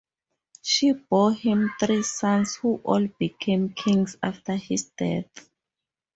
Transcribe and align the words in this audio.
She 0.63 0.93
bore 0.93 1.31
him 1.33 1.73
three 1.79 2.01
sons 2.01 2.55
who 2.55 2.77
all 2.83 3.05
became 3.19 3.69
kings 3.69 4.17
after 4.23 4.55
his 4.55 4.85
death. 4.97 5.47